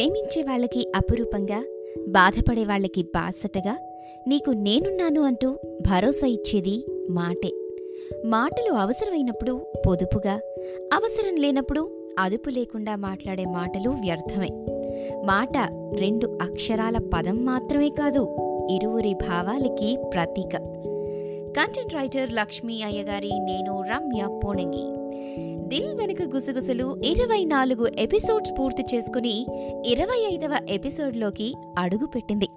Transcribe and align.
ప్రేమించే 0.00 0.42
వాళ్ళకి 0.42 0.92
అపురూపంగా 0.96 1.64
బాధపడే 2.08 2.64
వాళ్ళకి 2.64 3.02
బాసటగా 3.02 3.78
నీకు 4.28 4.50
నేనున్నాను 4.50 5.20
అంటూ 5.20 5.58
భరోసా 5.80 6.26
ఇచ్చేది 6.26 6.84
మాటే. 7.10 7.52
మాటలు 8.24 8.72
అవసరమైనప్పుడు 8.72 9.66
పొదుపుగా 9.86 10.40
అవసరం 10.94 11.36
లేనప్పుడు 11.36 12.12
అదుపు 12.18 12.50
లేకుండా 12.50 12.96
మాట్లాడే 12.96 13.44
మాటలు 13.44 13.90
వ్యర్థమే. 13.90 14.48
మాట 15.24 15.56
రెండు 15.94 16.38
అక్షరాల 16.42 16.98
పదం 17.14 17.44
మాత్రమే 17.44 17.88
కాదు 17.88 18.36
ఇరువురి 18.70 19.14
భావాలకి 19.14 19.98
ప్రతీక. 20.14 20.56
కంటెంట్ 21.58 21.94
రైటర్ 21.94 22.32
లక్ష్మీ 22.32 22.82
అయ్యగారి 22.82 23.30
నేను 23.30 23.82
రమ్య 23.82 24.40
పోణంగి 24.44 24.99
దిల్ 25.70 25.94
వెనుక 25.94 26.34
గుసగుసలు 26.34 27.02
ఇరవై 27.04 27.44
నాలుగు 27.44 27.86
ఎపిసోడ్స్ 27.98 28.52
పూర్తి 28.58 28.84
చేసుకుని 28.94 29.46
ఇరవై 29.86 30.34
ఐదవ 30.34 30.50
ఎపిసోడ్లోకి 30.68 31.54
అడుగుపెట్టింది 31.78 32.48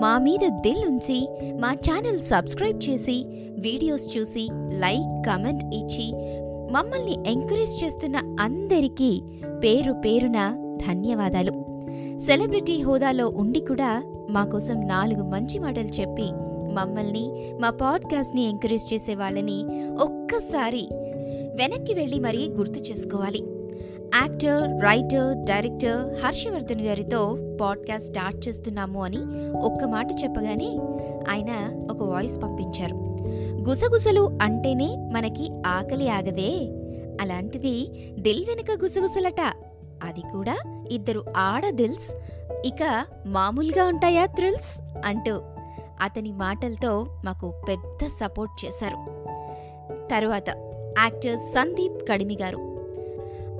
మా 0.00 0.18
మీద 0.18 0.48
దిల్ 0.48 0.84
ఉంచి 0.84 1.28
మా 1.60 1.72
ఛానల్ 1.72 2.18
సబ్స్క్రైబ్ 2.18 2.80
చేసి 2.88 3.24
వీడియోస్ 3.58 4.18
చూసి 4.18 4.48
లైక్ 4.52 5.26
కమెంట్ 5.26 5.64
ఇచ్చి 5.74 6.12
మమ్మల్ని 6.72 7.30
ఎంకరేజ్ 7.30 7.84
చేస్తున్న 7.84 8.36
అందరికీ 8.40 9.22
పేరు 9.64 9.92
పేరున 9.92 10.54
ధన్యవాదాలు. 10.88 11.52
సెలబ్రిటీ 12.26 12.80
హోదాలో 12.80 13.28
ఉండి 13.28 13.60
కూడా 13.60 14.02
మా 14.30 14.44
కోసం 14.44 14.74
నాలుగు 14.74 15.22
మంచి 15.22 15.58
మాటలు 15.58 15.88
చెప్పి 16.00 16.30
మమ్మల్ని 16.74 17.52
మా 17.60 17.70
పాడ్కాస్ట్ని 17.70 18.48
ఎంకరేజ్ 18.48 18.94
చేసే 18.94 19.14
వాళ్ళని 19.14 19.64
ఒక్కసారి 20.00 20.88
వెనక్కి 21.58 21.94
వెళ్ళి 21.94 22.20
మరీ 22.20 22.48
గుర్తు 22.48 22.80
చేసుకోవాలి. 22.80 23.42
యాక్టర్ 24.14 24.82
రైటర్ 24.82 25.36
డైరెక్టర్ 25.36 26.24
హర్షవర్ధన్ 26.24 26.80
గారితో 26.80 27.38
పాడ్కాస్ట్ 27.60 28.08
స్టార్ట్ 28.08 28.48
చేస్తున్నాము 28.48 29.04
అని 29.04 29.18
ఒక్క 29.50 29.84
మాట 29.84 30.06
చెప్పగానే 30.22 30.78
ఆయన 31.28 31.82
ఒక 31.90 32.02
వాయిస్ 32.02 32.42
పంపించారు. 32.42 32.94
గుసగుసలు 33.68 34.38
అంటేనే 34.42 34.96
మనకి 34.96 35.50
ఆకలి 35.66 36.08
ఆగదే? 36.08 36.68
అలాంటిది 37.20 37.88
దిల్ 38.18 38.46
వెనుక 38.48 38.84
గుసగుసలట. 38.84 39.52
అది 40.04 40.20
కూడా 40.20 40.86
ఇద్దరు 40.90 41.24
ఆడ 41.36 41.70
దిల్స్. 41.70 42.14
ఇక 42.64 43.04
మామూలుగా 43.26 43.84
ఉంటాయా 43.84 44.26
థ్రిల్స్? 44.26 44.80
అంటూ 45.06 45.42
అతని 46.00 46.32
మాటలతో 46.32 47.06
మాకు 47.24 47.54
పెద్ద 47.68 48.06
సపోర్ట్ 48.06 48.66
చేశారు. 48.66 49.28
తరువాత 50.08 50.67
యాక్టర్ 50.98 51.40
సందీప్ 51.40 52.08
కడిమి 52.08 52.36
గారు. 52.42 52.58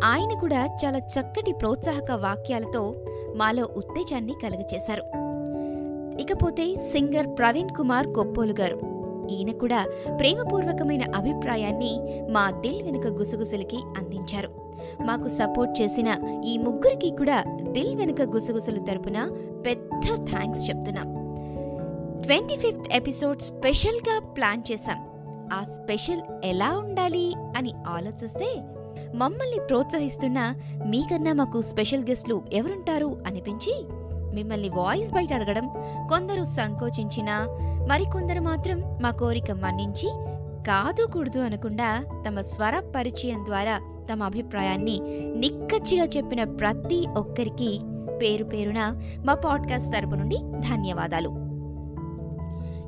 ఆయన 0.04 0.38
కూడా 0.40 0.66
చాలా 0.84 0.98
చక్కటి 0.98 1.52
ప్రోత్సాహక 1.52 2.12
వాక్యాలతో 2.12 2.94
మాలో 3.36 3.68
ఉత్తేజాన్ని 3.76 4.34
కలుగచేశారు. 4.42 5.02
ఇకపోతే 6.20 6.74
సింగర్ 6.92 7.26
ప్రవీణ్ 7.26 7.68
కుమార్ 7.68 8.06
కొప్పోలు 8.06 8.54
గారు. 8.60 8.80
ఈయన 9.30 9.50
కూడా 9.50 9.86
ప్రేమపూర్వకమైన 10.20 11.02
అభిప్రాయాన్ని 11.16 12.22
మా 12.30 12.50
దిల్ 12.50 12.82
వెనుక 12.82 13.06
గుసగుసలకి 13.06 13.76
అందించారు. 13.76 14.48
మాకు 15.00 15.28
సపోర్ట్ 15.28 15.82
చేసిన 15.82 16.40
ఈ 16.44 16.58
ముగ్గురికి 16.58 17.10
కూడా 17.10 17.44
దిల్ 17.62 17.96
వెనుక 17.96 18.22
గుసగుసలు 18.22 18.78
తరపున 18.78 19.30
పెద్ద 19.66 20.24
థ్యాంక్స్ 20.30 20.70
చెప్తున్నాం. 20.70 21.18
ట్వంటీ 22.22 22.56
ఫిఫ్త్ 22.56 22.92
ఎపిసోడ్ 22.92 23.40
స్పెషల్గా 23.40 24.18
ప్లాన్ 24.18 24.62
చేశాం. 24.72 25.17
ఆ 25.52 25.62
స్పెషల్ 25.62 26.20
ఎలా 26.44 26.78
ఉండాలి 26.78 27.34
అని 27.56 27.72
ఆలోచిస్తే 27.86 28.60
మమ్మల్ని 29.14 29.66
ప్రోత్సహిస్తున్న 29.68 30.54
మీకన్నా 30.86 31.32
మాకు 31.32 31.60
స్పెషల్ 31.60 32.04
గెస్ట్లు 32.04 32.42
ఎవరుంటారు 32.52 33.22
అనిపించి 33.26 33.84
మిమ్మల్ని 34.34 34.68
వాయిస్ 34.68 35.12
బయట 35.12 35.32
అడగడం 35.32 35.68
కొందరు 36.08 36.44
సంకోచించినా 36.44 37.46
మరికొందరు 37.88 38.40
మాత్రం 38.40 38.80
మా 39.02 39.10
కోరిక 39.10 39.50
మన్నించి 39.50 40.10
కాదు 40.66 41.06
కూడదు 41.06 41.38
అనకుండా 41.38 42.04
తమ 42.28 42.40
స్వర 42.40 42.80
పరిచయం 42.96 43.44
ద్వారా 43.46 43.80
తమ 44.12 44.22
అభిప్రాయాన్ని 44.22 45.00
నిక్కచ్చిగా 45.36 46.04
చెప్పిన 46.04 46.44
ప్రతి 46.44 47.06
ఒక్కరికి 47.18 47.80
పేరు 48.22 48.44
పేరున 48.44 49.00
మా 49.24 49.34
పాడ్కాస్ట్ 49.34 49.94
తరపు 49.94 50.14
నుండి 50.14 50.36
ధన్యవాదాలు. 50.42 51.28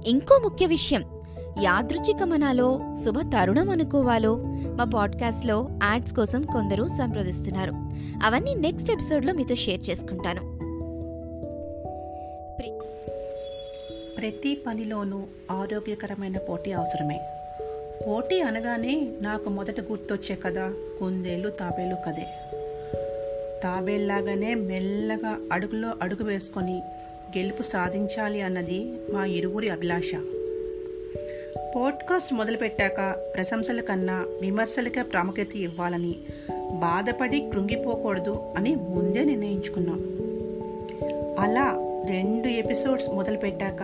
ఇంకో 0.06 0.38
ముఖ్య 0.38 0.66
విషయం 0.66 1.04
యాదృచ్ఛికమనాలో 1.58 2.80
శుభ 3.04 3.18
తరుణం 3.18 3.70
అనుకోవాలో 3.70 4.36
మా 4.46 4.84
పాడ్కాస్ట్లో 4.84 5.68
యాడ్స్ 5.82 6.14
కోసం 6.14 6.42
కొందరు 6.42 6.86
సంప్రదిస్తున్నారు. 6.86 7.72
అవన్నీ 8.22 8.54
నెక్స్ట్ 8.54 8.92
ఎపిసోడ్లో 8.92 9.32
మీతో 9.32 9.54
షేర్ 9.54 9.90
చేసుకుంటాను. 9.90 10.40
ప్రతి 14.16 14.62
పనిలోనూ 14.66 15.22
ఆరోగ్యకరమైన 15.50 16.38
పోటీ 16.38 16.72
అవసరమే. 16.72 17.20
పోటీ 18.06 18.40
అనగానే 18.40 19.08
నాకు 19.20 19.48
మొదట 19.48 19.80
గుర్తొచ్చే 19.80 20.34
కదా 20.36 20.72
కుందేలు 21.00 21.48
తాబేలు 21.48 21.96
కదే 22.06 22.26
తాబేల్లాగానే 23.64 24.54
మెల్లగా 24.54 25.36
అడుగులో 25.52 25.92
అడుగు 26.02 26.24
వేసుకొని 26.24 26.82
గెలుపు 27.38 27.62
సాధించాలి 27.62 28.42
అన్నది 28.42 28.92
మా 29.12 29.24
ఇరువురి 29.24 29.70
అభిలాష. 29.70 30.14
పోడ్కాస్ట్ 31.76 32.32
మొదలుపెట్టాక 32.32 33.16
ప్రశంసల 33.34 33.80
కన్నా 33.80 34.24
విమర్శలకే 34.40 35.02
ప్రాముఖ్యత 35.02 35.56
ఇవ్వాలని 35.56 36.14
బాధపడి 36.72 37.50
కృంగిపోకూడదు 37.52 38.52
అని 38.56 38.74
ముందే 38.74 39.24
నిర్ణయించుకున్నాం. 39.24 40.00
అలా 41.38 41.66
రెండు 42.10 42.48
ఎపిసోడ్స్ 42.48 43.10
మొదలుపెట్టాక 43.10 43.82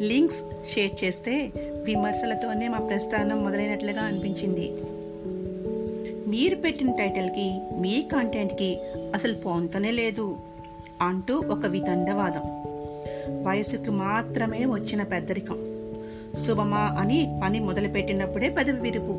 లింక్స్ 0.00 0.72
షేర్ 0.74 1.04
చేస్తే 1.04 1.50
విమర్శలతోనే 1.84 2.68
మా 2.68 2.78
ప్రస్థానం 2.78 3.44
మొదలైనట్లుగా 3.44 4.00
అనిపించింది. 4.00 4.72
మీరు 6.30 6.56
పెట్టిన 6.56 6.90
టైటిల్కి 6.90 7.58
మీ 7.78 8.08
కంటెంట్కి 8.12 8.78
అసలు 9.14 9.34
పొంతనే 9.34 9.90
లేదు 9.90 10.36
అంటూ 11.00 11.34
ఒక 11.34 11.66
వితండవాదం. 11.66 12.60
వయసుకు 13.44 13.90
మాత్రమే 13.90 14.64
వచ్చిన 14.64 15.02
పెద్దరికం. 15.02 15.79
శుభమా 16.38 16.96
అని 16.98 17.40
పని 17.42 17.60
మొదలుపెట్టినప్పుడే 17.60 18.48
పెదవి 18.48 18.80
విరుపు. 18.80 19.18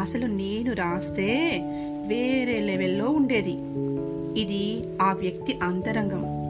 అసలు 0.00 0.26
నేను 0.26 0.72
రాస్తే 0.72 1.60
వేరే 2.06 2.60
లెవెల్లో 2.60 3.08
ఉండేది. 3.08 3.58
ఇది 4.40 4.84
ఆ 5.02 5.12
వ్యక్తి 5.12 5.58
అంతరంగం. 5.62 6.42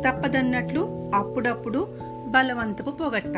తప్పదన్నట్లు 0.00 1.10
అప్పుడప్పుడు 1.14 1.88
బలవంతపు 2.28 2.90
పొగట్ట. 2.90 3.36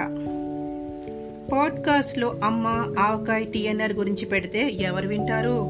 పాడ్కాస్ట్లో 1.52 2.34
అమ్మ 2.44 2.66
ఆవకాయ 2.98 3.44
టీఎన్ఆర్ 3.44 3.92
గురించి 3.92 4.26
పెడితే 4.26 4.70
ఎవరు 4.80 5.08
వింటారు? 5.08 5.66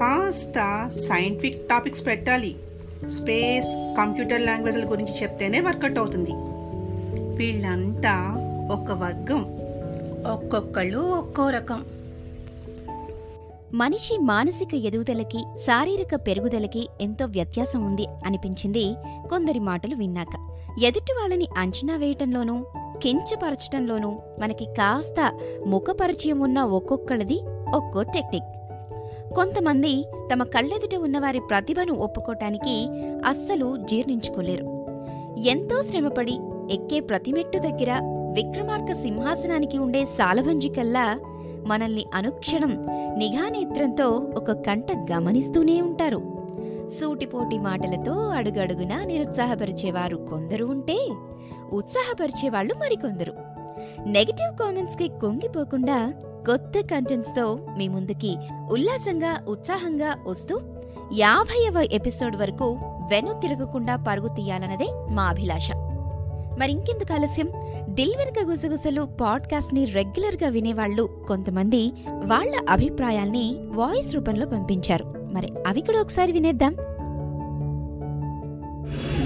కాస్త 0.00 0.90
సైంటిఫిక్ 1.00 1.68
టాపిక్స్ 1.68 2.06
పెట్టాలి. 2.06 2.56
స్పేస్ 3.10 3.96
కంప్యూటర్ 3.98 4.42
లాంగ్వేజ్ల 4.42 4.90
గురించి 4.90 5.22
చెప్తేనే 5.22 5.60
వర్కౌట్ 5.60 5.98
అవుతుంది. 5.98 6.30
వీళ్ళంతా 7.42 8.36
ఒక 8.72 8.90
వర్గం. 8.90 9.42
ఒక్కొక్కళ్ళు 10.32 10.98
ఒక్కో 10.98 11.50
రకం. 11.50 11.84
మనిషి 13.74 14.18
మానసిక 14.18 14.74
ఎదుగుదలకి 14.74 15.38
శారీరక 15.38 16.20
పెరుగుదలకి 16.26 16.88
ఎంతో 17.00 17.24
వ్యత్యాసం 17.24 17.86
ఉంది 17.86 18.06
అనిపించింది 18.26 18.94
కొందరి 19.30 19.58
మాటలు 19.58 19.96
విన్నాక. 19.96 20.58
ఎదుటి 20.82 21.12
వాళ్ళని 21.12 21.48
అంచనా 21.56 21.96
వేయటంలోనూ 21.96 22.64
కించపరచటంలోనూ 23.02 24.18
మనకి 24.38 24.64
కాస్త 24.64 25.38
ముఖపరిచయం 25.66 26.40
ఉన్న 26.40 26.62
ఒక్కొక్కళ్ళది 26.62 27.40
ఒక్కో 27.74 28.02
టెక్నిక్. 28.02 28.70
కొంతమంది 29.34 30.04
తమ 30.32 30.42
కళ్ళెదుట 30.42 30.94
ఉన్నవారి 30.94 31.40
ప్రతిభను 31.40 31.94
ఒప్పుకోటానికి 31.94 32.88
అస్సలు 33.26 33.76
జీర్ణించుకోలేరు. 33.76 34.82
ఎంతో 35.38 35.82
శ్రమపడి 35.82 36.38
ఎక్కే 36.70 37.00
ప్రతిమెట్టు 37.00 37.58
దగ్గర 37.58 38.00
విక్రమార్క 38.34 38.92
సింహాసనానికి 38.92 39.78
ఉండే 39.78 40.04
సాలభంజి 40.04 40.68
కల్లా 40.68 41.18
మనల్ని 41.66 42.06
అనుక్షణం 42.14 42.86
నిఘానేత్రంతో 43.18 44.08
ఒక 44.10 44.52
కంట 44.52 44.92
గమనిస్తూనే 45.12 45.80
ఉంటారు. 45.80 46.32
సూటిపోటి 47.00 47.58
మాటలతో 47.58 48.12
అడుగడుగునా 48.12 49.04
నిరుత్సాహపరిచేవారు 49.04 50.16
కొందరు 50.16 50.64
ఉంటే 50.64 51.10
ఉత్సాహపరిచేవాళ్ళు 51.72 52.74
మరికొందరు. 52.74 53.32
నెగటివ్ 54.06 54.58
కామెంట్స్కి 54.58 55.08
కొంగిపోకుండా 55.08 55.94
కుంగిపోకుండా 55.94 56.12
కొత్త 56.46 56.80
కంటెంట్స్తో 56.80 57.58
మీ 57.78 57.88
ముందుకి 57.88 58.36
ఉల్లాసంగా 58.70 59.44
ఉత్సాహంగా 59.48 60.14
వస్తూ 60.26 60.60
యాభైవ 61.12 61.88
ఎపిసోడ్ 61.92 62.36
వరకు 62.36 62.64
వెను 63.10 63.40
తిరగకుండా 63.40 63.96
పరుగు 63.96 64.28
తీయాలన్నదే 64.28 64.86
మా 65.10 65.22
అభిలాష. 65.24 65.70
మరింకెందుకు 66.58 67.12
ఆలస్యం? 67.12 67.48
దిల్ 67.88 68.12
వెనుక 68.18 68.50
గుసగుసలు 68.50 69.02
పాడ్కాస్ట్ని 69.02 69.84
రెగ్యులర్గా 69.84 70.48
వినేవాళ్ళు 70.48 71.24
కొంతమంది 71.28 71.92
వాళ్ళ 72.08 72.52
అభిప్రాయాల్ని 72.70 73.56
వాయిస్ 73.70 74.14
రూపంలో 74.14 74.46
పంపించారు. 74.46 75.04
మరి 75.32 75.48
అవి 75.66 75.80
కూడా 75.80 76.00
ఒకసారి 76.00 76.32
వినేద్దాం. 76.32 76.76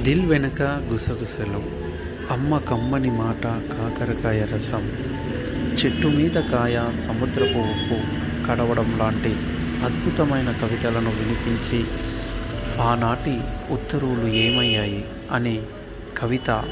దిల్ 0.02 0.26
వెనక 0.26 0.62
గుసగుసలు 0.62 1.62
అమ్మ 2.30 2.58
కమ్మని 2.58 3.10
మాట 3.10 3.42
కాకరకాయ 3.46 4.40
రసం 4.40 4.92
చెట్టు 5.84 6.06
మీద 6.06 6.34
కాయ 6.34 6.86
సముద్రపు 7.04 7.58
ఉప్పు 7.58 7.96
కడవడం 8.50 8.98
లాంటి 8.98 9.36
అద్భుతమైన 9.84 10.50
కవితలను 10.50 11.10
వినిపించి 11.10 11.84
ఆనాటి 12.80 13.40
ఉత్తర్వులు 13.70 14.26
ఏమయ్యాయి? 14.28 15.04
అనే 15.32 15.62
కవిత 16.18 16.64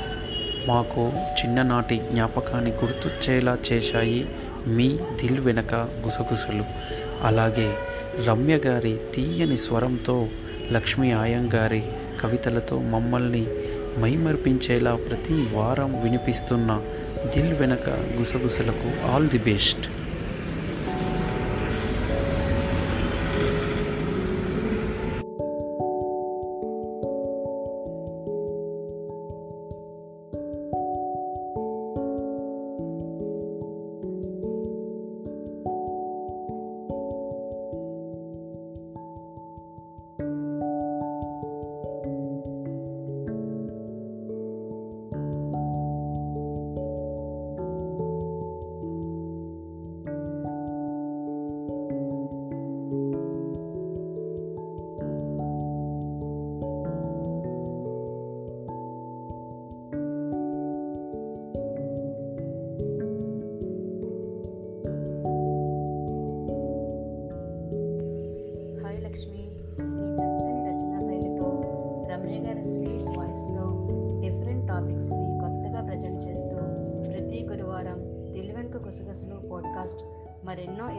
మాకు 0.69 1.13
చిన్ననాటి 1.41 1.97
జ్ఞాపకాన్ని 1.97 2.71
గుర్తొచ్చేలా 2.71 3.59
చేశాయి 3.73 4.27
మీ 4.67 4.99
దిల్ 5.23 5.41
వెనక 5.41 5.75
గుసగుసలు. 5.75 6.65
అలాగే 7.23 7.75
రమ్య 8.27 8.57
గారి 8.57 8.99
తీయని 9.15 9.57
స్వరంతో 9.57 10.29
లక్ష్మీ 10.73 11.11
ఆయంగారి 11.11 11.83
కవితలతో 12.21 12.79
మమ్మల్ని 12.79 13.47
మైమర్పించేలా 13.99 14.95
ప్రతి 14.95 15.35
వారం 15.53 16.03
వినిపిస్తున్న 16.03 16.81
దిల్ 17.35 17.55
వెనక 17.55 17.89
గుసగుసలకు 17.91 19.13
ఆల్ 19.13 19.29
ది 19.29 19.39
బెస్ట్. 19.39 19.87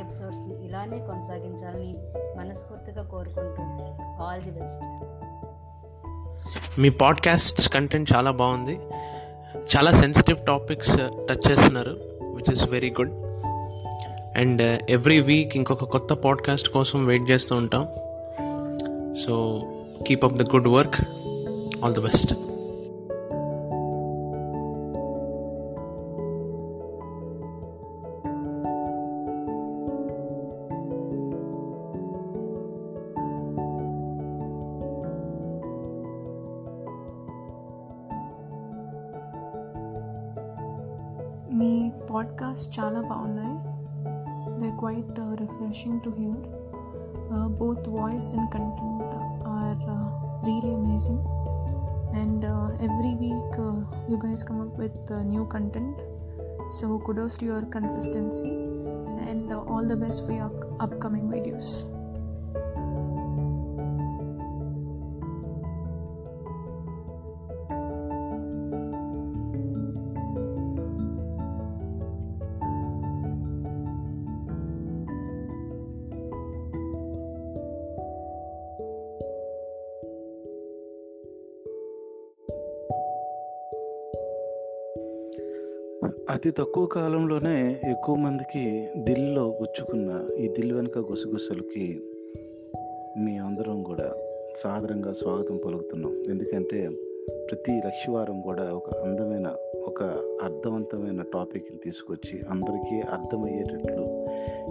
ఎపిసోడ్స్ని 0.05 0.65
ఇలానే 0.65 0.97
కొనసాగించాలని 0.97 1.95
మనస్ఫూర్తిగా 2.37 3.03
కోరుకుంటూ 3.03 3.63
ఆల్ 4.23 4.41
ది 4.41 4.51
బెస్ట్ 4.51 4.83
మీ 6.79 6.89
పాడ్కాస్ట్స్ 6.89 7.69
కంటెంట్ 7.69 8.13
చాలా 8.13 8.31
బాగుంది. 8.31 8.79
చాలా 9.75 9.91
సెన్సిటివ్ 9.91 10.45
టాపిక్స్ 10.47 10.97
టచ్ 10.97 11.51
చేస్తున్నారు 11.51 11.97
which 12.21 12.53
is 12.53 12.69
very 12.69 12.89
good 12.89 13.11
and 14.37 14.83
every 14.89 15.21
week 15.21 15.55
ఇంకొక 15.55 15.83
కొత్త 15.83 16.13
పాడ్కాస్ట్ 16.13 16.69
కోసం 16.69 17.05
వెయిట్ 17.05 17.31
చేస్తూ 17.31 17.55
ఉంటాం. 17.55 17.87
So 19.13 19.63
keep 20.07 20.25
up 20.25 20.33
the 20.33 20.41
good 20.41 20.67
work 20.67 21.01
all 21.85 21.93
the 21.93 21.99
best 21.99 22.33
me 41.55 41.91
podcast 42.09 42.79
చాలా 42.79 43.01
బాగున్నాయి. 43.01 43.57
They 44.61 44.69
quite 44.79 45.19
refreshing 45.41 46.01
to 46.01 46.09
hear 46.09 46.41
both 47.59 47.89
voice 47.89 48.35
and 48.35 48.49
content 48.53 49.13
are 49.47 49.83
really 50.45 50.75
amazing 50.75 51.19
and 52.21 52.45
every 52.83 53.15
week 53.15 53.59
you 54.11 54.17
guys 54.29 54.43
come 54.43 54.61
up 54.61 54.79
with 54.79 55.13
new 55.13 55.45
content 55.45 55.97
so 56.73 56.97
kudos 56.97 57.39
to 57.39 57.45
your 57.45 57.65
consistency 57.65 58.51
and 59.29 59.53
all 59.71 59.89
the 59.89 59.93
best 59.93 60.23
for 60.25 60.33
your 60.33 60.53
upcoming 60.81 61.29
videos 61.33 61.85
అతి 86.35 86.51
తక్కువ 86.51 86.85
కాలంలోనే 86.85 87.79
ఎక్కువ 87.89 88.15
మందికి 88.15 88.89
దిల్లో 88.97 89.43
గుచ్చుకున్న 89.43 90.23
ఈ 90.39 90.47
దిల్ 90.47 90.73
వెనుక 90.73 90.97
గుసగుసలకి 90.97 92.01
మీ 93.17 93.37
అందరం 93.37 93.83
కూడా 93.83 94.13
సాదరంగా 94.63 95.13
స్వాగతం 95.13 95.59
పలుకుతున్నాం. 95.65 96.11
ఎందుకంటే 96.29 96.89
ప్రతి 97.49 97.71
లక్ష్యవారం 97.71 98.41
కూడా 98.41 98.73
ఒక 98.73 98.95
అందమైన 98.95 99.55
ఒక 99.85 100.23
అర్థవంతమైన 100.43 101.21
టాపిక్ని 101.21 101.79
తీసుకొచ్చి 101.83 102.41
అందరికీ 102.49 103.01
అర్థమయ్యేటట్లు 103.01 104.27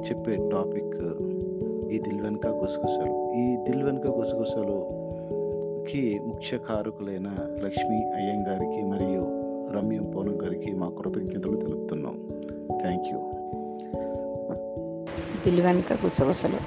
చెప్పే 0.08 0.48
టాపిక్ 0.52 1.16
ఈ 1.92 1.98
దిల్ 1.98 2.20
వెనుక 2.20 2.46
గుసగుసలు. 2.46 3.34
ఈ 3.34 3.56
దిల్ 3.56 3.82
వెనుక 3.82 4.06
గుసగుసలుకి 4.06 6.18
ముఖ్య 6.18 6.58
కారకులైన 6.58 7.36
లక్ష్మీ 7.64 7.96
అయ్యంగారికి 7.96 8.82
మరియు 8.82 9.43
రమ్యం 9.76 10.10
పూనం 10.16 10.42
గారికి 10.42 10.72
మా 10.72 10.88
కృతజ్ఞతలు 10.88 11.56
తెలుపుతున్నాం. 11.56 12.28
థ్యాంక్ 12.80 13.08
యూ 13.08 13.18
దిల్ 15.44 15.82
గుసగుసలు. 16.04 16.58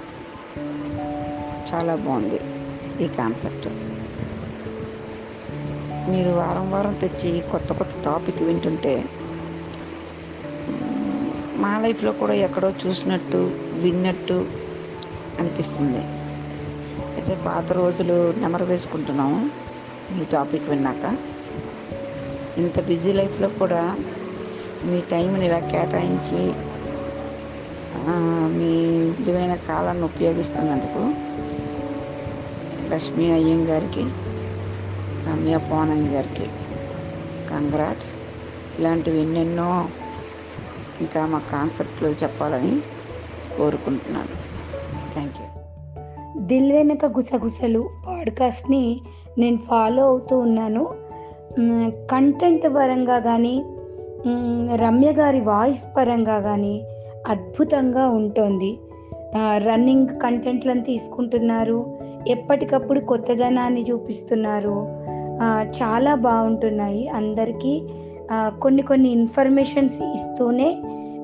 చాలా 1.74 1.96
బాగుంది 1.96 2.40
ఈ 3.06 3.08
కాన్సెప్ట్. 3.08 3.68
మీరు 6.10 6.30
వారం 6.30 6.72
వారం 6.72 6.94
తెచ్చి 6.94 7.44
కొత్త 7.52 7.74
కొత్త 7.74 7.92
టాపిక్ 8.06 8.42
వింటుంటే 8.42 9.06
మా 11.56 11.80
లైఫ్లో 11.80 12.12
కూడా 12.12 12.34
ఎక్కడో 12.34 12.74
చూసినట్టు 12.88 13.52
విన్నట్టు 13.74 14.46
అనిపిస్తుంది. 15.40 16.02
అయితే 17.16 17.38
పాత 17.46 17.72
రోజులు 17.72 18.32
నెమరు 18.32 18.66
వేసుకుంటున్నాము 18.66 19.50
మీ 20.12 20.24
టాపిక్ 20.24 20.70
విన్నాక. 20.70 21.18
ఇంత 22.58 22.84
బిజీ 22.84 23.14
లైఫ్లో 23.14 23.48
కూడా 23.48 23.98
మీ 24.86 25.02
టైంని 25.12 25.46
ఇలా 25.46 25.60
కేటాయించి 25.60 26.54
మీ 28.58 28.74
విలువైన 29.10 29.56
కాలాన్ని 29.56 30.04
ఉపయోగిస్తున్నందుకు 30.04 31.02
లక్ష్మీ 32.94 33.32
అయ్యం 33.32 33.68
గారికి 33.68 34.04
రమ్య 35.28 35.58
పోనంద్ 35.58 36.10
గారికి 36.10 36.50
కంగ్రాట్స్ 37.50 38.18
ఇలాంటివి 38.80 39.22
ఎన్నెన్నో 39.22 39.90
ఇంకా 41.02 41.26
మా 41.26 41.40
కాన్సెప్ట్లు 41.40 42.08
చెప్పాలని 42.08 42.80
కోరుకుంటున్నాను. 43.58 44.34
థ్యాంక్ 45.14 45.36
యూ 45.40 45.48
దిల్ 46.46 46.72
వెనక 46.72 47.06
గుసగుసలు 47.06 47.90
పాడ్కాస్ట్ని 48.08 49.02
నేను 49.38 49.58
ఫాలో 49.58 50.04
అవుతూ 50.04 50.38
ఉన్నాను. 50.40 51.07
కంటెంట్ 52.12 52.76
పరంగా 52.76 53.20
కానీ 53.20 53.64
రమ్య 54.76 55.12
గారి 55.12 55.42
వాయిస్ 55.42 55.86
పరంగా 55.98 56.40
కానీ 56.40 56.82
అద్భుతంగా 57.28 58.08
ఉంటుంది. 58.08 58.78
రన్నింగ్ 59.58 60.08
కంటెంట్లను 60.08 60.82
తీసుకుంటున్నారు. 60.82 61.86
ఎప్పటికప్పుడు 62.28 63.00
కొత్తదనాన్ని 63.00 63.86
చూపిస్తున్నారు. 63.92 64.88
చాలా 65.66 66.16
బాగుంటున్నాయి. 66.16 67.08
అందరికీ 67.08 67.84
కొన్ని 68.62 68.82
కొన్ని 68.82 69.12
ఇన్ఫర్మేషన్స్ 69.12 70.02
ఇస్తూనే 70.02 70.78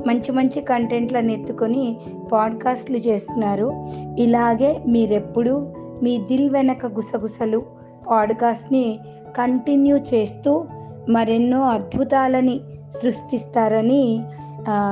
మంచి 0.08 0.32
మంచి 0.32 0.62
కంటెంట్లను 0.62 1.32
ఎత్తుకొని 1.32 1.98
పాడ్కాస్ట్లు 2.32 2.98
చేస్తున్నారు. 2.98 3.72
ఇలాగే 4.20 4.82
మీరెప్పుడు 4.88 5.74
మీ 6.04 6.18
దిల్ 6.18 6.50
వెనక 6.50 6.86
గుసగుసలు 6.86 7.83
పాడ్కాస్ట్ని 8.08 9.00
కంటిన్యూ 9.38 9.98
చేస్తూ 9.98 10.66
మరెన్నో 11.10 11.62
అద్భుతాలని 11.62 12.62
సృష్టిస్తారని 13.02 14.24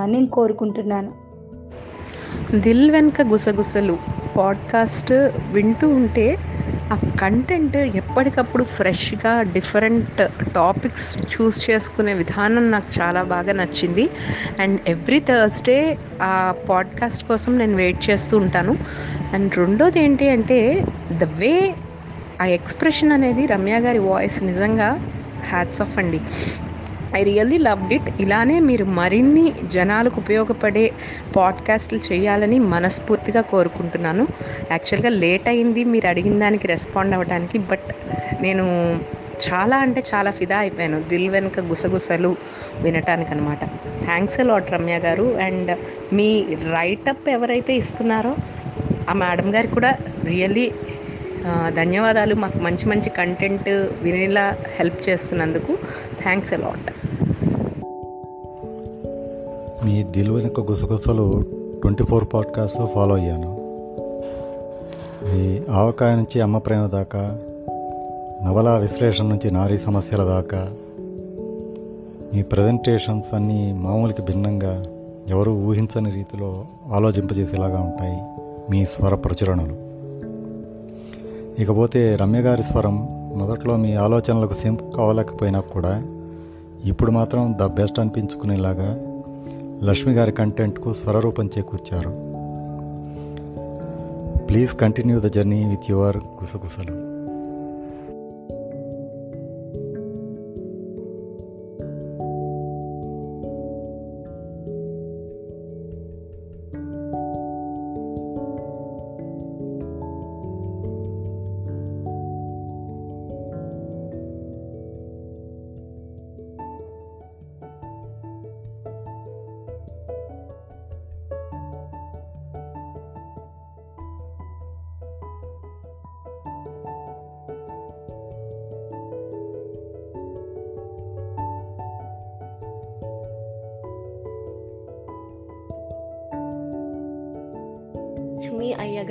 నేను 0.06 0.28
కోరుకుంటున్నాను. 0.28 1.14
దిల్ 2.56 2.92
వెనుక 2.92 3.22
గుసగుసలు 3.22 3.98
పాడ్కాస్ట్ 4.38 5.14
వింటూ 5.52 5.90
ఉంటే 5.90 6.38
ఆ 6.94 7.00
కంటెంట్ 7.22 7.78
ఎప్పటికప్పుడు 7.78 8.64
ఫ్రెష్గా 8.64 9.42
డిఫరెంట్ 9.42 10.28
టాపిక్స్ 10.54 11.18
చూస్ 11.18 11.70
చేసుకునే 11.70 12.14
విధానం 12.14 12.72
నాకు 12.72 13.02
చాలా 13.02 13.24
బాగా 13.24 13.54
నచ్చింది. 13.54 14.10
అండ్ 14.60 14.80
ఎవ్రీ 14.88 15.20
థర్స్డే 15.20 15.98
ఆ 16.22 16.56
పాడ్కాస్ట్ 16.70 17.28
కోసం 17.28 17.58
నేను 17.58 17.76
వెయిట్ 17.76 18.10
చేస్తూ 18.10 18.38
ఉంటాను. 18.38 18.78
అండ్ 19.34 19.58
రెండోది 19.58 20.00
ఏంటి 20.00 20.30
అంటే 20.30 20.86
ద 21.12 21.24
వే 21.24 21.76
ఆ 22.42 22.46
ఎక్స్ప్రెషన్ 22.46 23.12
అనేది 23.12 23.46
రమ్య 23.46 23.80
గారి 23.80 24.00
వాయిస్ 24.00 24.44
నిజంగా 24.44 25.00
హ్యాట్స్ 25.50 25.82
ఆఫ్ 25.82 25.98
అండి. 25.98 26.20
I 27.16 27.24
really 27.24 27.58
loved 27.58 27.94
it. 27.94 28.22
ఇలానే 28.22 28.60
మీరు 28.60 28.86
మరిన్ని 28.86 29.54
జనాలకు 29.64 30.16
ఉపయోగపడే 30.22 30.92
పాడ్కాస్ట్లు 31.36 32.00
చేయాలని 32.12 32.60
మనస్ఫూర్తిగా 32.60 33.42
కోరుకుంటున్నాను. 33.42 34.28
యాక్చువల్గా 34.72 35.10
లేట్ 35.10 35.48
అయింది 35.48 35.84
మీరు 35.84 36.08
అడిగిన 36.08 36.40
దానికి 36.40 36.68
రెస్పాండ్ 36.68 37.14
అవ్వడానికి 37.14 37.58
బట్ 37.58 37.88
నేను 38.42 38.66
చాలా 39.50 39.78
అంటే 39.78 40.04
చాలా 40.16 40.32
ఫిదా 40.32 40.58
అయిపోయాను. 40.58 41.00
దిల్ 41.00 41.30
వెనుక 41.30 41.60
గుసగుసలు 41.60 42.36
వినటానికి 42.82 43.32
అనమాట 43.32 43.66
థ్యాంక్స్ 44.04 44.40
లాట్ 44.40 44.72
రమ్య 44.72 44.98
గారు. 44.98 45.38
అండ్ 45.44 45.78
మీ 46.14 46.44
రైటప్ 46.74 47.30
ఎవరైతే 47.30 47.74
ఇస్తున్నారో 47.74 48.36
ఆ 49.10 49.14
మేడం 49.14 49.56
గారికి 49.56 49.74
కూడా 49.74 49.98
రియల్లీ 50.26 50.72
ధన్యవాదాలు. 51.76 52.36
మాకు 52.36 52.58
మంచి 52.58 52.90
మంచి 52.90 53.10
కంటెంట్ 53.10 53.70
వినేలా 54.02 54.58
హెల్ప్ 54.78 55.10
చేస్తున్నందుకు 55.10 55.78
థ్యాంక్స్ 56.22 56.54
అలాట్ 56.54 56.94
మీ 59.86 60.04
దిలు 60.04 60.34
వెనుక 60.34 60.72
గుసగుసలు 60.72 61.46
ట్వంటీ 61.82 62.04
ఫోర్ 62.04 62.26
పాడ్కాస్ట్ 62.34 62.86
ఫాలో 62.86 63.16
అయ్యాను. 63.16 63.58
మీ 65.26 65.62
ఆవకాయ 65.70 66.16
నుంచి 66.16 66.42
అమ్మ 66.42 66.58
ప్రేమ 66.58 66.86
దాకా 66.86 67.40
నవల 68.46 68.78
విశ్లేషణ 68.78 69.26
నుంచి 69.26 69.52
నారీ 69.52 69.78
సమస్యల 69.78 70.24
దాకా 70.24 70.74
మీ 72.34 72.44
ప్రజెంటేషన్స్ 72.44 73.36
అన్నీ 73.36 73.74
మామూలుకి 73.74 74.22
భిన్నంగా 74.22 74.86
ఎవరు 75.28 75.52
ఊహించని 75.52 76.12
రీతిలో 76.12 76.66
ఆలోచింపజేసేలాగా 76.92 77.80
ఉంటాయి 77.80 78.22
మీ 78.72 78.86
స్వర 78.86 79.16
ప్రచురణలు. 79.16 79.81
ఇకపోతే 81.60 82.16
రమ్య 82.16 82.40
గారి 82.40 82.64
స్వరం 82.64 83.08
మొదట్లో 83.38 83.78
మీ 83.78 83.96
ఆలోచనలకు 83.96 84.54
సింప్ 84.54 84.96
కావలేకపోయినా 84.96 85.60
కూడా 85.60 86.04
ఇప్పుడు 86.86 87.12
మాత్రం 87.12 87.56
ద 87.62 87.66
బెస్ట్ 87.66 88.00
అనిపించుకునేలాగా 88.00 88.98
లక్ష్మి 89.84 90.14
గారి 90.14 90.32
కంటెంట్కు 90.32 90.94
స్వరరూపం 90.94 91.50
చేకూర్చారు. 91.58 92.10
Please 94.46 94.74
continue 94.74 95.20
the 95.20 95.24
journey 95.24 95.66
with 95.66 95.92
your 95.92 96.18
గుసగుసలు. 96.18 97.01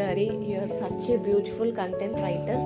గారి 0.01 0.31
you're 0.49 0.69
such 0.69 1.11
a 1.11 1.17
beautiful 1.17 1.77
content 1.77 2.17
writer 2.17 2.63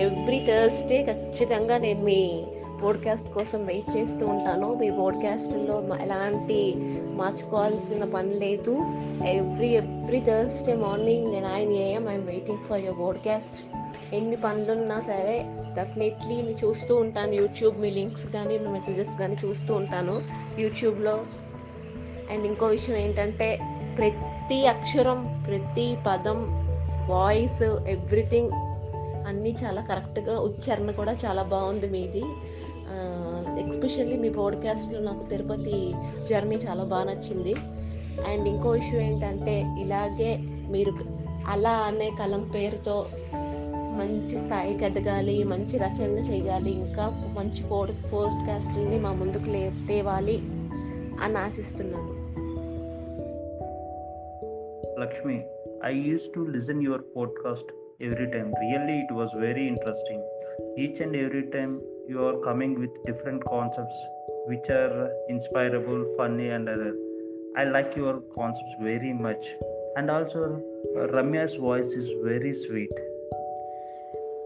every 0.00 0.38
Thursday 0.48 1.02
ఖచ్చితంగా 1.02 1.78
నేను 1.78 2.02
మీ 2.02 2.44
పోడ్కాస్ట్ 2.82 3.32
కోసం 3.32 3.66
వెయిట్ 3.66 3.96
చేస్తూ 3.96 4.26
ఉంటాను. 4.26 4.74
మీ 4.74 4.90
పోడ్కాస్ట్లో 4.90 5.96
ఎలాంటి 5.96 6.74
మార్చుకోవాల్సిన 7.12 8.04
పని 8.04 8.34
లేదు. 8.34 8.74
ఎవ్రీ 9.26 9.68
ఎవ్రీ 9.68 10.20
థర్స్డే 10.20 10.74
మార్నింగ్ 10.74 11.32
నేను 11.32 11.48
nine 11.54 11.72
AM 11.72 12.08
I'm 12.08 12.26
waiting 12.26 12.58
for 12.58 12.84
your 12.84 12.98
podcast 12.98 13.58
ఎన్ని 14.14 14.36
పనులున్నా 14.36 15.00
సరే 15.00 15.44
డెఫినెట్లీ 15.48 16.36
చూస్తూ 16.64 16.96
ఉంటాను. 16.96 17.32
యూట్యూబ్ 17.32 17.80
మీ 17.80 17.90
లింక్స్ 17.90 18.26
కానీ 18.26 18.58
మీ 18.58 18.68
మెసేజెస్ 18.68 19.20
కానీ 19.20 19.36
చూస్తూ 19.44 19.74
ఉంటాను. 19.74 20.22
యూట్యూబ్లో 20.58 21.16
అండ్ 22.30 22.46
ఇంకో 22.46 22.66
విషయం 22.66 22.96
ఏంటంటే 22.96 23.58
ప్రతి 23.96 24.66
అక్షరం 24.66 25.44
ప్రతి 25.46 25.96
పదం 26.06 26.59
వాయిస్ 27.10 27.62
ఎవ్రీథింగ్ 27.88 28.50
అన్నీ 29.28 29.56
చాలా 29.64 29.82
కరెక్ట్గా 29.82 30.40
ఉచ్చారణ 30.40 30.90
కూడా 30.90 31.12
చాలా 31.12 31.42
బాగుంది 31.42 31.86
మీది. 31.86 32.22
ఎక్స్పెషల్లీ 33.64 34.16
మీ 34.16 34.28
పాడ్కాస్ట్లో 34.28 35.00
నాకు 35.00 35.30
తిరుపతి 35.30 35.92
జర్నీ 36.30 36.56
చాలా 36.56 36.84
బాగా 36.84 37.04
నచ్చింది. 37.04 37.54
అండ్ 38.28 38.48
ఇంకో 38.48 38.74
ఇష్యూ 38.74 39.00
ఏంటంటే 39.00 39.60
ఇలాగే 39.80 40.36
మీరు 40.70 40.92
అలా 41.46 41.70
అనే 41.70 42.10
కలం 42.20 42.52
పేరుతో 42.54 43.06
మంచి 43.98 44.38
స్థాయికి 44.38 44.84
ఎదగాలి 44.84 45.44
మంచి 45.44 45.78
రచనలు 45.78 46.20
చేయాలి 46.32 46.70
ఇంకా 46.70 47.34
మంచి 47.38 47.62
పోడ్ 47.62 47.92
పోడ్కాస్ట్ని 48.12 48.98
మా 48.98 49.12
ముందుకు 49.12 49.50
లే 49.50 49.72
తేవాలి 49.88 50.36
అని 51.22 51.38
ఆశిస్తున్నాను. 51.38 52.12
Lakshmi 55.00 55.44
I 55.81 55.89
used 55.89 56.33
to 56.33 56.45
listen 56.45 56.81
your 56.81 56.99
podcast 57.15 57.67
every 58.01 58.27
time. 58.31 58.53
Really, 58.59 58.97
it 58.99 59.13
was 59.13 59.31
very 59.33 59.67
interesting. 59.67 60.21
Each 60.77 60.99
and 60.99 61.15
every 61.15 61.43
time 61.43 61.81
you 62.09 62.19
are 62.27 62.37
coming 62.39 62.79
with 62.79 62.89
different 63.05 63.43
concepts 63.45 63.97
which 64.47 64.69
are 64.69 65.11
inspirable, 65.29 66.05
funny, 66.17 66.49
and 66.49 66.69
other. 66.69 66.93
I 67.57 67.63
like 67.63 67.95
your 67.95 68.21
concepts 68.37 68.75
very 68.81 69.13
much. 69.13 69.43
And 69.97 70.11
also, 70.11 70.61
uh, 70.97 71.07
Ramya's 71.07 71.55
voice 71.55 71.91
is 71.93 72.09
very 72.23 72.53
sweet. 72.53 72.95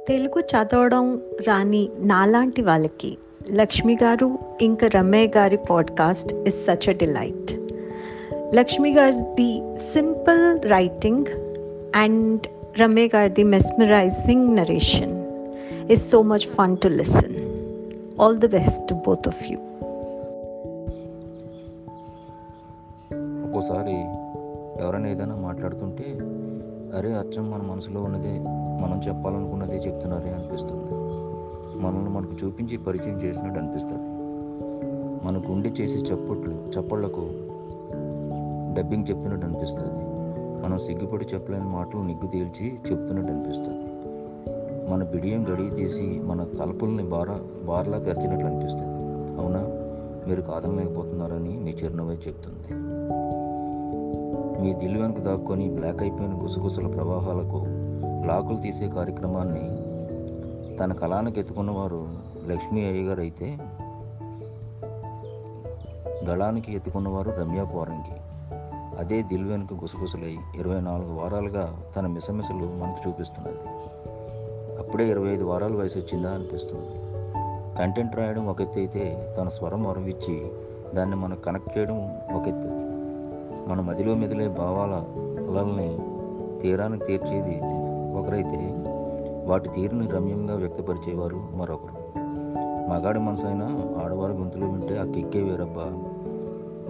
Telugu 0.08 0.40
చదవడం 0.40 1.22
రాని 1.48 1.90
నాలాంటి 2.00 2.62
వాళ్ళకి 2.62 3.18
లక్ష్మి 3.52 3.96
గారు 3.96 4.38
ఇంకా 4.62 4.88
రమయ్య 4.88 5.28
గారి 5.28 5.58
podcast 5.58 6.34
is 6.48 6.64
such 6.66 6.90
a 6.90 6.92
delight 6.94 7.52
Lakshmi 8.55 8.95
గారిది 8.95 9.79
simple 9.79 10.71
writing 10.71 11.27
and 11.97 12.47
Ramya 12.81 13.07
గారిది 13.07 13.43
mesmerising 13.43 14.57
narration. 14.57 15.15
Is 15.91 16.11
so 16.11 16.23
much 16.23 16.47
fun 16.47 16.77
to 16.77 16.89
listen 16.89 17.35
all 18.21 18.39
the 18.39 18.49
best 18.49 18.95
both 18.95 19.29
of 19.29 19.53
you 19.53 19.59
ఒక్కోసారి 23.47 23.95
ఎవరైనా 24.85 25.09
ఏదైనా 25.09 25.37
మాట్లాడుతుంటే 25.37 26.05
అరే 26.99 27.13
అచ్చం 27.13 27.51
మన 27.51 27.63
మనసులో 27.63 28.03
ఉన్నదే 28.03 28.39
మనం 28.83 29.01
చెప్పాలనుకున్నది 29.09 29.77
చెప్తున్నారే 29.77 30.31
అనిపిస్తుంది. 30.31 30.95
మనల్ని 31.83 32.11
మనకు 32.11 32.47
చూపించి 32.47 32.77
పరిచయం 32.77 33.23
చేసినట్టు 33.23 33.59
అనిపిస్తుంది. 33.59 34.09
మన 35.27 35.43
గుండె 35.51 35.69
చేసే 35.69 35.99
చప్పట్లు 36.01 36.55
చప్పళ్ళకు 36.79 37.44
డబ్బింగ్ 38.75 39.05
చెప్తున్నట్టు 39.11 39.47
అనిపిస్తుంది. 39.47 40.05
మనం 40.67 40.79
సిగ్గుపడి 40.79 41.27
చెప్పలేని 41.35 41.65
మాటలు 41.65 42.01
నిగ్గు 42.01 42.27
తేల్చి 42.27 42.75
చెప్తున్నట్టు 42.75 43.33
అనిపిస్తుంది. 43.33 43.85
మన 44.91 45.05
బిడియం 45.05 45.53
గడియ 45.53 45.71
తీసి 45.71 46.21
మన 46.25 46.45
తలుపుల్ని 46.45 47.03
బార 47.03 47.41
బార్లా 47.65 47.99
తెరిచినట్లు 47.99 48.47
అనిపిస్తుంది. 48.47 49.43
అవునా? 49.43 49.61
మీరు 50.29 50.43
కాదనలేకపోతున్నారని 50.43 51.59
మీ 51.59 51.71
చిరునవ్వే 51.71 52.15
చెప్తుంది. 52.15 52.75
మీ 54.63 54.73
దిల్లు 54.73 54.99
వెనుక 54.99 55.19
దాక్కొని 55.19 55.69
బ్లాక్ 55.69 56.03
అయిపోయిన 56.03 56.45
గుసగుసల 56.45 56.87
ప్రవాహాలకు 56.87 57.65
లాకులు 58.27 58.57
తీసే 58.57 58.89
కార్యక్రమాన్ని 58.89 59.65
తన 60.77 60.93
కళానికి 60.93 61.41
ఎత్తుకున్నవారు 61.41 62.09
లక్ష్మీ 62.47 62.85
అయ్యగారు 62.85 63.21
అయితే 63.21 63.59
దళానికి 66.25 66.73
ఎత్తుకున్నవారు 66.73 67.31
రమ్య 67.31 67.65
పోరంగి. 67.65 68.14
అదే 68.99 69.23
దిల్ 69.23 69.47
వెనుక 69.47 69.75
గుసగుసలై 69.75 70.37
ఇరవై 70.55 70.81
నాలుగు 70.81 71.13
వారాలుగా 71.13 71.83
తన 71.97 72.07
మిసమిసలు 72.07 72.57
మనకు 72.57 73.09
చూపిస్తున్నది. 73.09 73.57
అప్పుడే 74.79 75.09
ఇరవై 75.09 75.29
ఐదు 75.29 75.45
వారాల 75.45 75.75
వయసు 75.75 75.99
వచ్చిందా 75.99 76.31
అనిపిస్తుంది. 76.31 77.05
కంటెంట్ 77.79 78.17
రాయడం 78.17 78.47
ఒక 78.47 78.61
ఎత్తు 78.61 78.79
అయితే 78.79 79.35
తన 79.39 79.49
స్వరం 79.49 79.87
అరవిచ్చి 79.87 80.51
దాన్ని 80.95 81.17
మనం 81.17 81.37
కనెక్ట్ 81.47 81.79
చేయడం 81.79 81.97
ఒక 82.35 82.49
ఎత్తు. 82.49 82.69
మన 83.71 83.81
మదిలో 83.81 84.15
మెదిలే 84.15 84.49
భావాల 84.49 85.05
అలల్ని 85.51 85.99
తీరానికి 86.61 87.05
తీర్చేది 87.05 87.61
ఒకరైతే 88.19 88.75
వాటి 89.47 89.69
తీరుని 89.69 90.07
రమ్యంగా 90.07 90.55
వ్యక్తపరిచేవారు 90.55 91.37
మరొకరు. 91.55 92.19
మగాడి 92.91 93.19
మనసైనా 93.19 93.67
ఆడవారి 94.05 94.33
గొంతులు 94.33 94.67
వింటే 94.67 94.99
ఆ 94.99 95.05
కిక్కే 95.05 95.43
వేరబ్బా. 95.43 95.83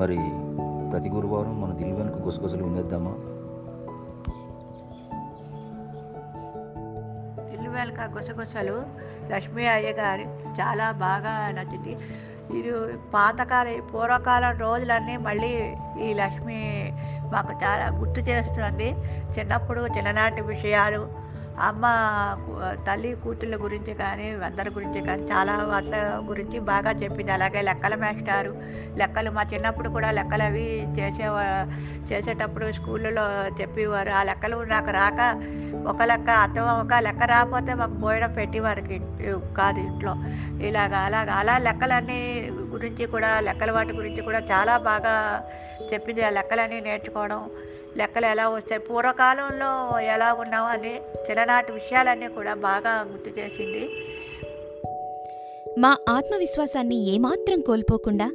మరి 0.00 0.18
ప్రతి 0.94 1.10
గురువారం 1.10 1.60
మన 1.60 1.72
దిల్ 1.72 1.92
వెనుక 1.92 2.16
గుసగుసలు 2.16 2.64
వినేద్దామా? 2.64 3.10
తిల్లువేలక 7.50 8.10
గుసగుసలు 8.18 8.84
లక్ష్మీ 9.30 9.66
అయ్య 9.66 9.92
గారి 9.92 10.24
చాలా 10.60 10.92
బాగా 10.92 11.50
నచ్చింది. 11.50 11.96
ఇది 12.58 12.98
పాతకాల 13.14 13.80
పూర్వకాలం 13.94 14.58
రోజులన్నీ 14.58 15.16
మళ్ళీ 15.16 15.76
ఈ 16.00 16.14
లక్ష్మి 16.14 16.92
మాకు 17.32 17.52
చాలా 17.52 17.98
గుర్తు 17.98 18.20
చేస్తుంది. 18.20 18.90
చిన్నప్పుడు 19.38 19.80
చిన్ననాటి 19.80 20.40
విషయాలు 20.40 21.23
అమ్మ 21.58 21.84
తల్లి 22.86 23.10
కూతుళ్ళ 23.24 23.54
గురించి 23.62 23.94
కానీ 23.94 24.26
అందరి 24.48 24.70
గురించి 24.70 25.00
కానీ 25.06 25.22
చాలా 25.32 25.54
వాటి 25.70 26.00
గురించి 26.30 26.58
బాగా 26.58 26.90
చెప్పింది. 27.02 27.32
అలాగే 27.32 27.62
లెక్కల 27.62 27.94
మాస్టారు 27.94 28.52
లెక్కలు 28.98 29.30
మా 29.30 29.42
చిన్నప్పుడు 29.54 29.88
కూడా 29.88 30.10
లెక్కలు 30.10 30.42
అవి 30.42 30.66
చేసేవా 30.98 31.44
చేసేటప్పుడు 32.12 32.72
స్కూళ్ళలో 32.72 33.26
చెప్పేవారు. 33.60 34.10
ఆ 34.10 34.22
లెక్కలు 34.22 34.56
నాకు 34.74 34.90
రాక 34.90 35.20
ఒక 35.86 36.02
లెక్క 36.02 36.30
అర్థం 36.30 36.66
ఒక 36.80 36.98
లెక్క 37.06 37.22
రాకపోతే 37.22 37.74
మాకు 37.74 37.96
పోయడం 38.04 38.32
పెట్టేవారికి 38.32 38.98
కాదు 39.56 39.78
ఇంట్లో. 39.78 40.14
ఇలాగ 40.68 40.94
అలాగ 40.94 41.30
అలా 41.30 41.58
లెక్కలన్నీ 41.58 42.20
గురించి 42.74 43.06
కూడా 43.06 43.40
లెక్కల 43.40 43.70
వాటి 43.70 43.92
గురించి 43.92 44.22
కూడా 44.22 44.38
చాలా 44.52 44.76
బాగా 44.78 45.14
చెప్పింది. 45.92 46.22
ఆ 46.24 46.30
లెక్కలన్నీ 46.30 46.80
నేర్చుకోవడం 46.80 47.40
లెక్కలు 47.96 48.26
ఎలా 48.26 48.48
వస్తాయి 48.48 48.80
పూర్వకాలంలో 48.80 49.98
ఎలా 50.00 50.32
ఉన్నావు 50.32 50.66
అని 50.66 50.94
చిన్ననాటి 51.26 51.72
విషయాలన్నీ 51.72 52.28
కూడా 52.28 52.54
బాగా 52.54 53.06
గుర్తు 53.12 53.40
చేసింది. 53.40 53.84
మా 55.78 55.96
ఆత్మవిశ్వాసాన్ని 56.08 57.14
ఏమాత్రం 57.14 57.60
కోల్పోకుండా 57.60 58.30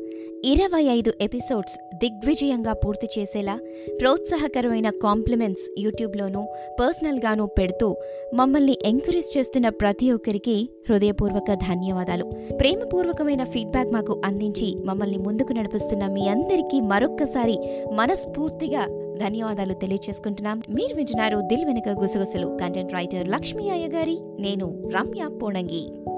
ఇరవై 0.46 0.84
ఐదు 0.84 1.12
ఎపిసోడ్స్ 1.22 1.80
దిగ్విజయంగా 1.96 2.74
పూర్తి 2.74 3.08
చేసేలా 3.20 3.60
ప్రోత్సాహకరమైన 4.00 4.89
కాంప్లిమెంట్స్ 4.89 5.66
యూట్యూబ్లోనూ 5.80 6.42
పర్సనల్గానూ 6.80 7.46
పెడుతూ 7.46 7.98
మమ్మల్ని 8.34 8.78
ఎంకరేజ్ 8.86 9.38
చేస్తున్న 9.38 9.70
ప్రతి 9.70 10.12
ఒక్కరికి 10.12 10.70
హృదయపూర్వక 10.89 11.54
ధన్యవాదాలు. 11.54 12.25
ప్రేమపూర్వకమైన 12.60 13.44
ఫీడ్బ్యాక్ 13.44 13.94
మాకు 13.94 14.22
అందించి 14.25 14.75
మమ్మల్ని 14.86 15.18
ముందుకు 15.18 15.54
నడిపిస్తున్న 15.54 16.08
మీ 16.08 16.28
అందరికీ 16.28 16.82
మరొక్కసారి 16.82 17.58
మనస్ఫూర్తిగా 17.92 18.88
ధన్యవాదాలు 19.20 19.74
తెలియచేసుకుంటున్నాం. 19.74 20.62
మీరు 20.70 20.96
వింటున్నారు 20.96 21.42
దిల్ 21.42 21.66
వెనుక 21.66 21.90
గుసగుసలు. 21.90 22.58
కంటెంట్ 22.62 22.94
రైటర్ 22.94 23.28
లక్ష్మీ 23.28 23.70
అయ్య 23.70 23.88
గారి 23.88 24.20
నేను 24.40 24.90
రమ్య 24.96 25.28
పోణంగి. 25.28 26.09